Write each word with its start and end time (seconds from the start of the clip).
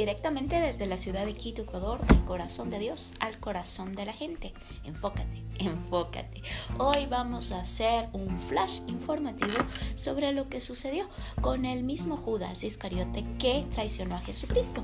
directamente 0.00 0.58
desde 0.58 0.86
la 0.86 0.96
ciudad 0.96 1.26
de 1.26 1.34
Quito, 1.34 1.60
Ecuador, 1.60 2.00
del 2.06 2.24
corazón 2.24 2.70
de 2.70 2.78
Dios 2.78 3.12
al 3.20 3.38
corazón 3.38 3.94
de 3.94 4.06
la 4.06 4.14
gente. 4.14 4.54
Enfócate, 4.82 5.44
enfócate. 5.58 6.40
Hoy 6.78 7.04
vamos 7.04 7.52
a 7.52 7.60
hacer 7.60 8.08
un 8.14 8.40
flash 8.40 8.80
informativo 8.86 9.58
sobre 9.96 10.32
lo 10.32 10.48
que 10.48 10.62
sucedió 10.62 11.06
con 11.42 11.66
el 11.66 11.82
mismo 11.82 12.16
Judas 12.16 12.64
Iscariote 12.64 13.26
que 13.38 13.66
traicionó 13.74 14.14
a 14.16 14.20
Jesucristo. 14.20 14.82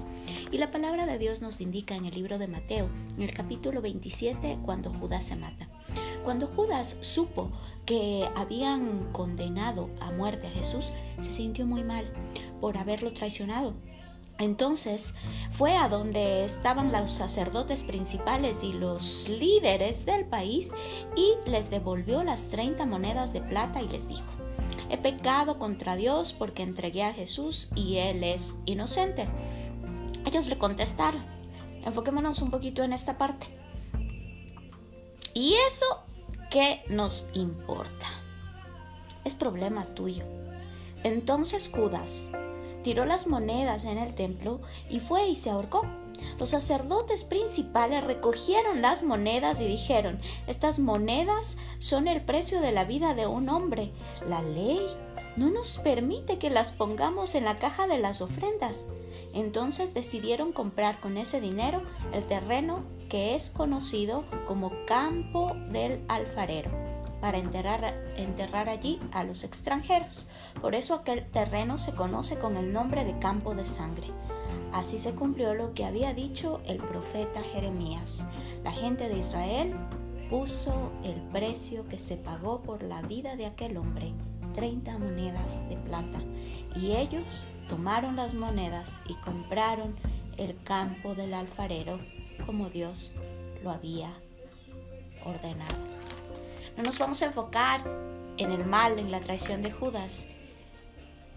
Y 0.53 0.59
la 0.59 0.71
palabra 0.71 1.07
de 1.07 1.19
Dios 1.19 1.41
nos 1.41 1.63
indica 1.63 1.95
en 1.95 2.05
el 2.05 2.15
libro 2.15 2.37
de 2.37 2.49
Mateo, 2.49 2.91
en 3.17 3.23
el 3.23 3.33
capítulo 3.33 3.81
27, 3.81 4.59
cuando 4.67 4.93
Judas 4.93 5.25
se 5.25 5.37
mata. 5.37 5.67
Cuando 6.25 6.47
Judas 6.49 6.99
supo 7.01 7.51
que 7.87 8.29
habían 8.37 9.13
condenado 9.13 9.89
a 9.99 10.11
muerte 10.11 10.49
a 10.49 10.51
Jesús, 10.51 10.93
se 11.23 11.33
sintió 11.33 11.65
muy 11.65 11.85
mal 11.85 12.13
por 12.61 12.77
haberlo 12.77 13.15
traicionado 13.15 13.73
entonces 14.39 15.15
fue 15.51 15.77
a 15.77 15.89
donde 15.89 16.45
estaban 16.45 16.93
los 16.93 17.11
sacerdotes 17.11 17.83
principales 17.83 18.63
y 18.63 18.73
los 18.73 19.29
líderes 19.29 20.05
del 20.05 20.27
país 20.27 20.71
y 21.17 21.35
les 21.49 21.71
devolvió 21.71 22.23
las 22.23 22.49
30 22.49 22.85
monedas 22.85 23.33
de 23.33 23.41
plata 23.41 23.81
y 23.81 23.89
les 23.89 24.09
dijo, 24.09 24.31
he 24.91 24.99
pecado 24.99 25.59
contra 25.59 25.97
Dios 25.97 26.35
porque 26.35 26.63
entregué 26.63 27.03
a 27.03 27.15
Jesús 27.15 27.71
y 27.75 27.97
Él 27.97 28.23
es 28.25 28.59
inocente. 28.67 29.27
Ellos 30.27 30.47
le 30.47 30.59
contestaron, 30.59 31.25
enfoquémonos 31.85 32.43
un 32.43 32.51
poquito 32.51 32.83
en 32.83 32.93
esta 32.93 33.17
parte. 33.17 33.47
¿Y 35.33 35.55
eso 35.67 35.87
qué 36.51 36.83
nos 36.89 37.25
importa? 37.33 38.07
Es 39.25 39.35
problema 39.35 39.87
tuyo. 39.87 40.25
Entonces 41.05 41.71
Judas 41.73 42.31
tiró 42.87 43.05
las 43.05 43.27
monedas 43.27 43.85
en 43.85 43.99
el 43.99 44.15
templo 44.15 44.61
y 44.89 45.01
fue 45.01 45.27
y 45.27 45.35
se 45.35 45.51
ahorcó. 45.51 45.83
Los 46.39 46.51
sacerdotes 46.51 47.25
principales 47.25 48.05
recogieron 48.05 48.81
las 48.81 49.03
monedas 49.03 49.61
y 49.61 49.67
dijeron, 49.67 50.21
estas 50.47 50.79
monedas 50.79 51.57
son 51.81 52.07
el 52.07 52.23
precio 52.23 52.61
de 52.61 52.71
la 52.71 52.85
vida 52.85 53.13
de 53.15 53.27
un 53.27 53.49
hombre. 53.49 53.91
La 54.29 54.41
ley 54.41 54.87
no 55.35 55.51
nos 55.51 55.79
permite 55.79 56.39
que 56.39 56.49
las 56.49 56.71
pongamos 56.71 57.35
en 57.35 57.45
la 57.45 57.59
caja 57.59 57.89
de 57.89 57.99
las 57.99 58.21
ofrendas. 58.21 58.87
Entonces 59.35 59.93
decidieron 59.93 60.53
comprar 60.53 61.01
con 61.01 61.19
ese 61.19 61.41
dinero 61.41 61.83
el 62.13 62.25
terreno 62.29 62.85
que 63.09 63.35
es 63.35 63.51
conocido 63.51 64.23
como 64.47 64.71
campo 64.87 65.57
del 65.73 66.05
alfarero 66.07 66.86
para 67.21 67.39
enterrar, 67.39 67.95
enterrar 68.17 68.69
allí 68.69 68.99
a 69.13 69.25
los 69.25 69.45
extranjeros. 69.45 70.27
Por 70.61 70.75
eso 70.75 70.95
aquel 70.95 71.25
terreno 71.27 71.79
se 71.79 71.95
conoce 71.95 72.39
con 72.39 72.57
el 72.57 72.73
nombre 72.73 73.05
de 73.05 73.19
campo 73.19 73.55
de 73.55 73.67
sangre. 73.67 74.09
Así 74.73 74.99
se 74.99 75.15
cumplió 75.15 75.55
lo 75.55 75.73
que 75.75 75.85
había 75.85 76.13
dicho 76.13 76.61
el 76.67 76.79
profeta 76.79 77.43
Jeremías. 77.53 78.25
La 78.63 78.73
gente 78.73 79.09
de 79.09 79.19
Israel 79.19 79.75
puso 80.29 80.93
el 81.05 81.21
precio 81.33 81.87
que 81.89 81.99
se 81.99 82.17
pagó 82.17 82.61
por 82.63 82.83
la 82.83 83.01
vida 83.03 83.37
de 83.37 83.47
aquel 83.47 83.77
hombre, 83.77 84.13
30 84.55 84.99
monedas 84.99 85.67
de 85.69 85.77
plata, 85.77 86.19
y 86.75 86.93
ellos 86.93 87.47
tomaron 87.69 88.17
las 88.17 88.35
monedas 88.35 89.01
y 89.09 89.15
compraron 89.15 89.97
el 90.37 90.57
campo 90.63 91.15
del 91.15 91.33
alfarero 91.35 91.99
como 92.45 92.69
Dios 92.69 93.13
lo 93.63 93.71
había 93.71 94.13
ordenado. 95.25 96.06
No 96.77 96.83
nos 96.83 96.99
vamos 96.99 97.23
a 97.23 97.27
enfocar 97.27 97.83
en 98.37 98.53
el 98.53 98.65
mal, 98.65 98.99
en 98.99 99.11
la 99.11 99.21
traición 99.21 99.63
de 99.63 99.73
Judas. 99.73 100.29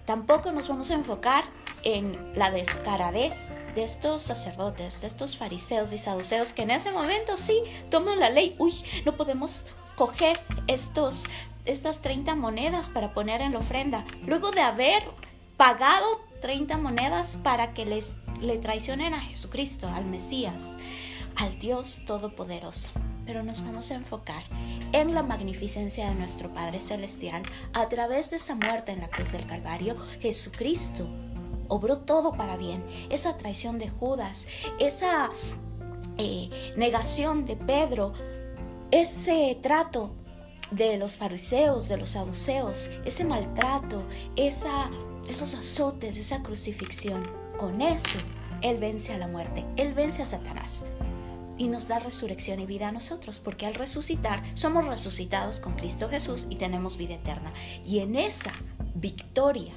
Tampoco 0.05 0.51
nos 0.51 0.67
vamos 0.67 0.91
a 0.91 0.95
enfocar 0.95 1.45
en 1.83 2.33
la 2.35 2.51
descaradez 2.51 3.49
de 3.73 3.83
estos 3.83 4.23
sacerdotes, 4.23 4.99
de 5.01 5.07
estos 5.07 5.37
fariseos 5.37 5.93
y 5.93 5.97
saduceos 5.97 6.51
que 6.51 6.63
en 6.63 6.71
ese 6.71 6.91
momento 6.91 7.37
sí 7.37 7.61
toman 7.89 8.19
la 8.19 8.29
ley. 8.29 8.55
Uy, 8.59 8.73
no 9.05 9.15
podemos 9.15 9.61
coger 9.95 10.39
estos, 10.67 11.23
estas 11.65 12.01
30 12.01 12.35
monedas 12.35 12.89
para 12.89 13.13
poner 13.13 13.41
en 13.41 13.53
la 13.53 13.59
ofrenda. 13.59 14.03
Luego 14.25 14.51
de 14.51 14.61
haber 14.61 15.03
pagado 15.55 16.05
30 16.41 16.77
monedas 16.77 17.37
para 17.43 17.73
que 17.73 17.85
les 17.85 18.15
le 18.41 18.57
traicionen 18.57 19.13
a 19.13 19.19
Jesucristo, 19.19 19.89
al 19.89 20.05
Mesías, 20.05 20.77
al 21.35 21.59
Dios 21.59 21.99
Todopoderoso 22.05 22.89
pero 23.29 23.43
nos 23.43 23.63
vamos 23.63 23.91
a 23.91 23.93
enfocar 23.93 24.41
en 24.91 25.13
la 25.13 25.21
magnificencia 25.21 26.09
de 26.09 26.15
nuestro 26.15 26.51
Padre 26.51 26.81
Celestial 26.81 27.43
a 27.73 27.87
través 27.87 28.31
de 28.31 28.37
esa 28.37 28.55
muerte 28.55 28.91
en 28.91 29.01
la 29.01 29.07
cruz 29.07 29.31
del 29.31 29.45
Calvario. 29.45 29.95
Jesucristo 30.19 31.07
obró 31.67 31.99
todo 31.99 32.33
para 32.33 32.57
bien. 32.57 32.83
Esa 33.11 33.37
traición 33.37 33.77
de 33.77 33.87
Judas, 33.87 34.47
esa 34.79 35.29
eh, 36.17 36.49
negación 36.75 37.45
de 37.45 37.55
Pedro, 37.55 38.13
ese 38.89 39.59
trato 39.61 40.15
de 40.71 40.97
los 40.97 41.15
fariseos, 41.15 41.87
de 41.87 41.97
los 41.97 42.09
saduceos, 42.09 42.89
ese 43.05 43.25
maltrato, 43.25 44.07
esos 44.35 45.53
azotes, 45.53 46.17
esa 46.17 46.41
crucifixión. 46.41 47.29
Con 47.59 47.83
eso, 47.83 48.17
Él 48.63 48.79
vence 48.79 49.13
a 49.13 49.19
la 49.19 49.27
muerte, 49.27 49.65
Él 49.75 49.93
vence 49.93 50.23
a 50.23 50.25
Satanás 50.25 50.87
y 51.59 51.67
nos 51.67 51.87
da 51.87 51.99
resurrección 51.99 52.59
y 52.59 52.65
vida 52.65 52.87
a 52.87 52.91
nosotros, 52.91 53.37
porque 53.37 53.67
al 53.67 53.75
resucitar 53.75 54.41
somos 54.55 54.87
resucitados 54.87 55.59
con 55.59 55.75
Cristo 55.75 56.09
Jesús 56.09 56.47
y 56.49 56.55
tenemos 56.55 56.97
vida 56.97 57.15
eterna. 57.15 57.53
Y 57.85 57.99
en 57.99 58.15
esa 58.15 58.53
victoria 58.95 59.73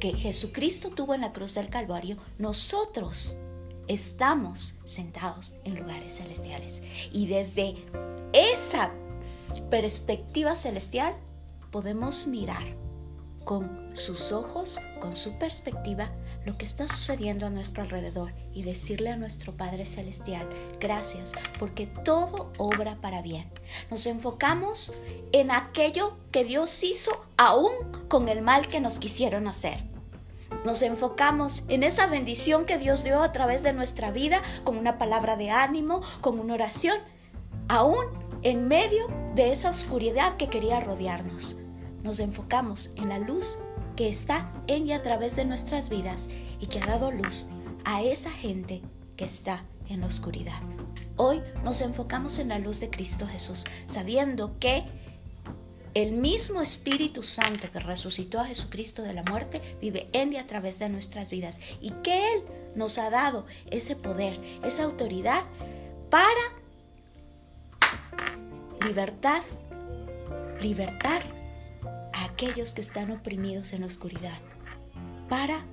que 0.00 0.12
Jesucristo 0.14 0.90
tuvo 0.90 1.14
en 1.14 1.20
la 1.20 1.32
cruz 1.32 1.54
del 1.54 1.68
Calvario, 1.68 2.16
nosotros 2.38 3.36
estamos 3.86 4.74
sentados 4.84 5.54
en 5.64 5.76
lugares 5.76 6.16
celestiales. 6.16 6.82
Y 7.12 7.26
desde 7.26 7.76
esa 8.32 8.90
perspectiva 9.70 10.56
celestial 10.56 11.14
podemos 11.70 12.26
mirar 12.26 12.64
con 13.44 13.90
sus 13.94 14.32
ojos, 14.32 14.80
con 15.00 15.14
su 15.14 15.38
perspectiva, 15.38 16.10
lo 16.46 16.56
que 16.56 16.64
está 16.64 16.86
sucediendo 16.86 17.44
a 17.44 17.50
nuestro 17.50 17.82
alrededor 17.82 18.32
y 18.54 18.62
decirle 18.62 19.10
a 19.10 19.16
nuestro 19.16 19.52
Padre 19.56 19.84
Celestial, 19.84 20.48
gracias, 20.78 21.32
porque 21.58 21.88
todo 21.88 22.52
obra 22.56 22.98
para 23.00 23.20
bien. 23.20 23.50
Nos 23.90 24.06
enfocamos 24.06 24.94
en 25.32 25.50
aquello 25.50 26.16
que 26.30 26.44
Dios 26.44 26.84
hizo 26.84 27.26
aún 27.36 27.72
con 28.08 28.28
el 28.28 28.42
mal 28.42 28.68
que 28.68 28.80
nos 28.80 29.00
quisieron 29.00 29.48
hacer. 29.48 29.82
Nos 30.64 30.82
enfocamos 30.82 31.64
en 31.66 31.82
esa 31.82 32.06
bendición 32.06 32.64
que 32.64 32.78
Dios 32.78 33.02
dio 33.02 33.22
a 33.22 33.32
través 33.32 33.64
de 33.64 33.72
nuestra 33.72 34.12
vida 34.12 34.40
con 34.62 34.78
una 34.78 34.98
palabra 34.98 35.36
de 35.36 35.50
ánimo, 35.50 36.00
con 36.20 36.38
una 36.38 36.54
oración, 36.54 36.98
aún 37.66 38.04
en 38.42 38.68
medio 38.68 39.08
de 39.34 39.50
esa 39.50 39.70
oscuridad 39.70 40.36
que 40.36 40.48
quería 40.48 40.78
rodearnos. 40.78 41.56
Nos 42.04 42.20
enfocamos 42.20 42.92
en 42.94 43.08
la 43.08 43.18
luz 43.18 43.58
que 43.96 44.08
está 44.08 44.52
en 44.66 44.86
y 44.86 44.92
a 44.92 45.02
través 45.02 45.34
de 45.36 45.44
nuestras 45.44 45.88
vidas 45.88 46.28
y 46.60 46.66
que 46.66 46.78
ha 46.78 46.86
dado 46.86 47.10
luz 47.10 47.46
a 47.84 48.02
esa 48.02 48.30
gente 48.30 48.82
que 49.16 49.24
está 49.24 49.64
en 49.88 50.02
la 50.02 50.06
oscuridad. 50.06 50.60
Hoy 51.16 51.42
nos 51.64 51.80
enfocamos 51.80 52.38
en 52.38 52.50
la 52.50 52.58
luz 52.58 52.78
de 52.78 52.90
Cristo 52.90 53.26
Jesús, 53.26 53.64
sabiendo 53.86 54.58
que 54.58 54.84
el 55.94 56.12
mismo 56.12 56.60
Espíritu 56.60 57.22
Santo 57.22 57.70
que 57.72 57.78
resucitó 57.78 58.38
a 58.38 58.44
Jesucristo 58.44 59.02
de 59.02 59.14
la 59.14 59.22
muerte 59.22 59.62
vive 59.80 60.10
en 60.12 60.34
y 60.34 60.36
a 60.36 60.46
través 60.46 60.78
de 60.78 60.90
nuestras 60.90 61.30
vidas 61.30 61.58
y 61.80 61.90
que 62.02 62.34
Él 62.34 62.42
nos 62.74 62.98
ha 62.98 63.08
dado 63.08 63.46
ese 63.70 63.96
poder, 63.96 64.38
esa 64.62 64.84
autoridad 64.84 65.42
para 66.10 66.30
libertad, 68.82 69.42
libertar 70.60 71.35
aquellos 72.36 72.74
que 72.74 72.82
están 72.82 73.10
oprimidos 73.12 73.72
en 73.72 73.80
la 73.80 73.86
oscuridad, 73.86 74.38
para 75.26 75.64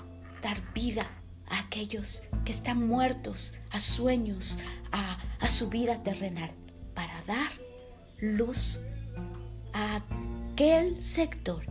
dar 0.42 0.62
vida 0.74 1.12
a 1.50 1.60
aquellos 1.60 2.24
que 2.46 2.54
están 2.54 2.88
muertos 2.88 3.54
a 3.70 3.82
sueños, 3.82 4.58
a, 4.94 5.18
a 5.42 5.48
su 5.50 5.70
vida 5.70 6.04
terrenal, 6.04 6.52
para 6.94 7.22
dar 7.24 7.52
luz 8.22 8.80
a 9.74 10.04
aquel 10.54 11.04
sector 11.04 11.66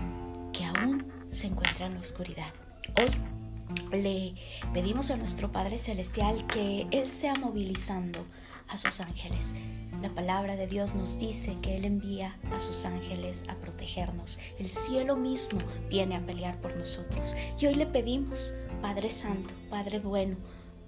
que 0.52 0.66
aún 0.66 1.10
se 1.32 1.46
encuentra 1.46 1.86
en 1.86 1.94
la 1.94 2.00
oscuridad. 2.00 2.52
Hoy 2.98 3.98
le 3.98 4.34
pedimos 4.74 5.10
a 5.10 5.16
nuestro 5.16 5.50
Padre 5.52 5.78
Celestial 5.78 6.46
que 6.48 6.86
Él 6.90 7.08
sea 7.08 7.32
movilizando 7.36 8.26
a 8.68 8.76
sus 8.76 9.00
ángeles. 9.00 9.54
La 10.02 10.08
palabra 10.08 10.56
de 10.56 10.66
Dios 10.66 10.96
nos 10.96 11.16
dice 11.20 11.56
que 11.62 11.76
Él 11.76 11.84
envía 11.84 12.36
a 12.52 12.58
sus 12.58 12.84
ángeles 12.84 13.44
a 13.46 13.54
protegernos. 13.54 14.40
El 14.58 14.68
cielo 14.68 15.14
mismo 15.14 15.60
viene 15.88 16.16
a 16.16 16.26
pelear 16.26 16.60
por 16.60 16.74
nosotros. 16.74 17.36
Y 17.60 17.66
hoy 17.66 17.76
le 17.76 17.86
pedimos, 17.86 18.52
Padre 18.80 19.10
Santo, 19.10 19.54
Padre 19.70 20.00
bueno, 20.00 20.38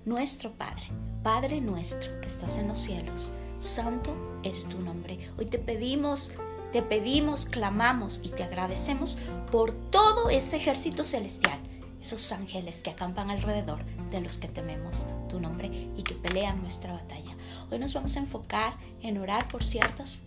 nuestro 0.04 0.50
Padre, 0.50 0.82
Padre 1.22 1.60
nuestro 1.60 2.20
que 2.22 2.26
estás 2.26 2.58
en 2.58 2.66
los 2.66 2.80
cielos, 2.80 3.32
santo 3.60 4.16
es 4.42 4.64
tu 4.64 4.80
nombre. 4.80 5.30
Hoy 5.38 5.46
te 5.46 5.60
pedimos, 5.60 6.32
te 6.72 6.82
pedimos, 6.82 7.44
clamamos 7.44 8.18
y 8.20 8.30
te 8.30 8.42
agradecemos 8.42 9.16
por 9.52 9.72
todo 9.90 10.28
ese 10.28 10.56
ejército 10.56 11.04
celestial 11.04 11.60
esos 12.04 12.32
ángeles 12.32 12.82
que 12.82 12.90
acampan 12.90 13.30
alrededor 13.30 13.82
de 14.10 14.20
los 14.20 14.36
que 14.36 14.46
tememos 14.46 15.06
tu 15.30 15.40
nombre 15.40 15.68
y 15.96 16.02
que 16.02 16.14
pelean 16.14 16.60
nuestra 16.60 16.92
batalla. 16.92 17.34
Hoy 17.70 17.78
nos 17.78 17.94
vamos 17.94 18.14
a 18.16 18.20
enfocar 18.20 18.76
en 19.00 19.16
orar 19.16 19.48
por 19.48 19.64
ciertas 19.64 20.18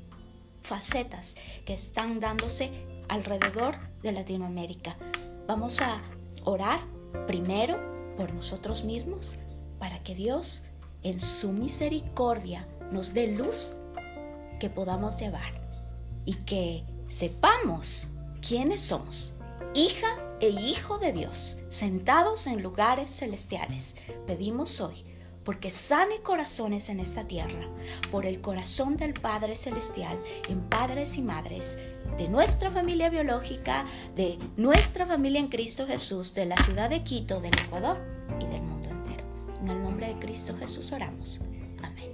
facetas 0.61 1.35
que 1.65 1.75
están 1.75 2.19
dándose 2.19 2.71
alrededor 3.07 3.77
de 4.01 4.11
Latinoamérica. 4.11 4.97
Vamos 5.45 5.79
a 5.79 6.01
orar 6.43 6.79
primero 7.27 7.77
por 8.17 8.33
nosotros 8.33 8.83
mismos 8.83 9.35
para 9.77 10.01
que 10.01 10.15
Dios 10.15 10.63
en 11.03 11.19
su 11.19 11.51
misericordia 11.51 12.67
nos 12.91 13.13
dé 13.13 13.27
luz 13.27 13.75
que 14.59 14.71
podamos 14.71 15.15
llevar 15.21 15.53
y 16.25 16.33
que 16.37 16.83
sepamos 17.07 18.07
quiénes 18.41 18.81
somos, 18.81 19.35
hija 19.75 20.26
e 20.39 20.49
hijo 20.49 20.97
de 20.97 21.13
Dios, 21.13 21.57
sentados 21.69 22.47
en 22.47 22.61
lugares 22.61 23.11
celestiales. 23.11 23.95
Pedimos 24.25 24.81
hoy 24.81 25.03
porque 25.47 25.71
sane 25.71 26.19
corazones 26.23 26.89
en 26.89 26.99
esta 26.99 27.25
tierra, 27.25 27.61
por 28.11 28.25
el 28.25 28.41
corazón 28.41 28.97
del 28.97 29.13
Padre 29.13 29.55
Celestial 29.55 30.21
en 30.49 30.59
padres 30.59 31.15
y 31.15 31.21
madres 31.21 31.77
de 32.17 32.27
nuestra 32.27 32.69
familia 32.69 33.09
biológica, 33.09 33.85
de 34.13 34.37
nuestra 34.57 35.05
familia 35.05 35.39
en 35.39 35.47
Cristo 35.47 35.87
Jesús, 35.87 36.33
de 36.33 36.47
la 36.47 36.57
ciudad 36.65 36.89
de 36.89 37.01
Quito, 37.03 37.39
del 37.39 37.57
Ecuador 37.57 37.97
y 38.41 38.45
del 38.45 38.61
mundo 38.61 38.89
entero. 38.89 39.23
En 39.61 39.69
el 39.69 39.81
nombre 39.81 40.13
de 40.13 40.19
Cristo 40.19 40.53
Jesús 40.59 40.91
oramos. 40.91 41.39
Amén. 41.81 42.11